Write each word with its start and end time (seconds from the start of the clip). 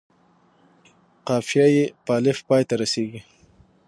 قافیه 1.27 1.67
یې 1.75 1.85
په 2.05 2.11
الف 2.17 2.39
پای 2.47 2.63
ته 2.69 2.75
رسيږي. 2.81 3.21